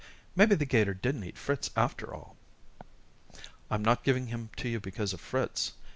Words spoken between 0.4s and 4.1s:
the 'gator didn't eat Fritz after all." "I'm not